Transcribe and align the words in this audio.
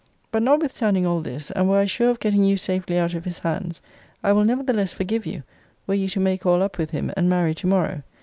But, 0.31 0.41
notwithstanding 0.41 1.05
all 1.05 1.21
this, 1.21 1.51
and 1.51 1.69
were 1.69 1.77
I 1.77 1.85
sure 1.85 2.09
of 2.09 2.19
getting 2.19 2.43
you 2.43 2.57
safely 2.57 2.97
out 2.97 3.13
of 3.13 3.23
his 3.23 3.37
hands, 3.37 3.81
I 4.23 4.33
will 4.33 4.43
nevertheless 4.43 4.91
forgive 4.91 5.27
you, 5.27 5.43
were 5.85 5.93
you 5.93 6.09
to 6.09 6.19
make 6.19 6.43
all 6.43 6.63
up 6.63 6.79
with 6.79 6.89
him, 6.89 7.11
and 7.15 7.29
marry 7.29 7.53
to 7.53 7.67
morrow. 7.67 8.01